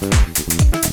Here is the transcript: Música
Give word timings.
Música 0.00 0.87